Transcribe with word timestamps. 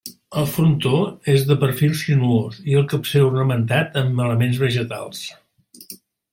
El 0.43 0.45
frontó 0.51 0.93
és 1.33 1.43
de 1.49 1.57
perfil 1.65 1.93
sinuós 1.99 2.57
i 2.73 2.79
el 2.81 2.89
capcer 2.95 3.23
ornamentat 3.29 4.03
amb 4.05 4.25
elements 4.27 4.61
vegetals. 4.67 5.25